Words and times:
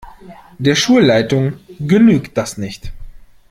Der 0.57 0.73
Schulleitung 0.73 1.59
genügt 1.79 2.35
das 2.35 2.57
nicht. 2.57 2.91